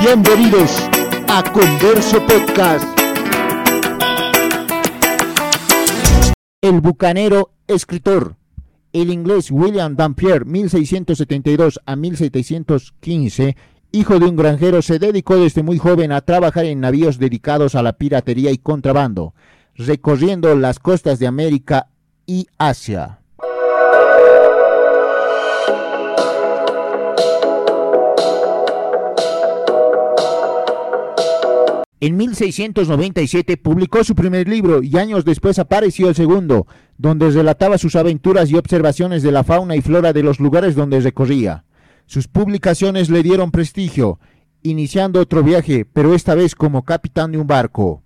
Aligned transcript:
Bienvenidos 0.00 0.70
a 1.28 1.42
Converso 1.52 2.24
Podcast. 2.26 2.84
El 6.60 6.80
bucanero 6.80 7.50
escritor. 7.66 8.36
El 8.92 9.10
inglés 9.10 9.50
William 9.50 9.96
Dampier, 9.96 10.44
1672 10.44 11.80
a 11.84 11.96
1715, 11.96 13.56
hijo 13.92 14.18
de 14.18 14.26
un 14.26 14.36
granjero, 14.36 14.82
se 14.82 14.98
dedicó 14.98 15.36
desde 15.36 15.62
muy 15.62 15.78
joven 15.78 16.12
a 16.12 16.20
trabajar 16.20 16.66
en 16.66 16.80
navíos 16.80 17.18
dedicados 17.18 17.74
a 17.74 17.82
la 17.82 17.94
piratería 17.94 18.52
y 18.52 18.58
contrabando, 18.58 19.34
recorriendo 19.74 20.54
las 20.54 20.78
costas 20.78 21.18
de 21.18 21.26
América 21.26 21.88
y 22.24 22.46
Asia. 22.56 23.23
En 32.06 32.18
1697 32.18 33.56
publicó 33.56 34.04
su 34.04 34.14
primer 34.14 34.46
libro 34.46 34.82
y 34.82 34.98
años 34.98 35.24
después 35.24 35.58
apareció 35.58 36.10
el 36.10 36.14
segundo, 36.14 36.66
donde 36.98 37.30
relataba 37.30 37.78
sus 37.78 37.96
aventuras 37.96 38.50
y 38.50 38.56
observaciones 38.56 39.22
de 39.22 39.32
la 39.32 39.42
fauna 39.42 39.74
y 39.74 39.80
flora 39.80 40.12
de 40.12 40.22
los 40.22 40.38
lugares 40.38 40.74
donde 40.74 41.00
recorría. 41.00 41.64
Sus 42.04 42.28
publicaciones 42.28 43.08
le 43.08 43.22
dieron 43.22 43.50
prestigio, 43.50 44.20
iniciando 44.62 45.18
otro 45.18 45.42
viaje, 45.42 45.86
pero 45.90 46.12
esta 46.12 46.34
vez 46.34 46.54
como 46.54 46.84
capitán 46.84 47.32
de 47.32 47.38
un 47.38 47.46
barco. 47.46 48.02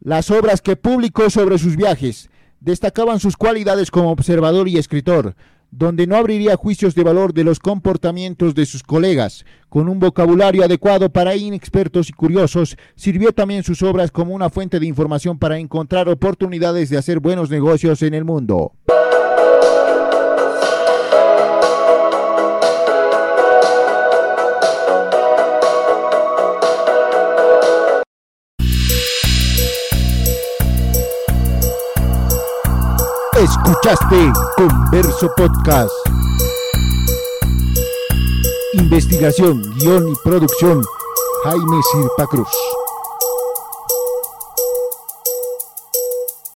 Las 0.00 0.30
obras 0.30 0.62
que 0.62 0.76
publicó 0.76 1.28
sobre 1.28 1.58
sus 1.58 1.76
viajes 1.76 2.30
destacaban 2.60 3.20
sus 3.20 3.36
cualidades 3.36 3.90
como 3.90 4.10
observador 4.10 4.68
y 4.68 4.78
escritor, 4.78 5.34
donde 5.70 6.06
no 6.06 6.16
abriría 6.16 6.56
juicios 6.56 6.94
de 6.94 7.04
valor 7.04 7.34
de 7.34 7.44
los 7.44 7.58
comportamientos 7.58 8.54
de 8.54 8.66
sus 8.66 8.82
colegas. 8.82 9.44
Con 9.68 9.88
un 9.88 9.98
vocabulario 9.98 10.64
adecuado 10.64 11.10
para 11.10 11.36
inexpertos 11.36 12.08
y 12.08 12.12
curiosos, 12.12 12.76
sirvió 12.94 13.32
también 13.32 13.62
sus 13.62 13.82
obras 13.82 14.10
como 14.10 14.34
una 14.34 14.50
fuente 14.50 14.80
de 14.80 14.86
información 14.86 15.38
para 15.38 15.58
encontrar 15.58 16.08
oportunidades 16.08 16.88
de 16.88 16.98
hacer 16.98 17.20
buenos 17.20 17.50
negocios 17.50 18.02
en 18.02 18.14
el 18.14 18.24
mundo. 18.24 18.72
Escuchaste 33.38 34.32
Converso 34.56 35.30
Podcast. 35.36 35.92
Investigación, 38.72 39.62
guion 39.76 40.08
y 40.08 40.14
producción, 40.24 40.82
Jaime 41.44 41.80
Sirpa 41.92 42.26
Cruz. 42.26 42.48